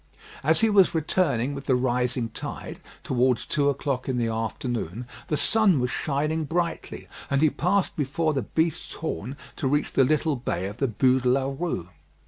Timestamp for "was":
0.71-0.95, 5.79-5.91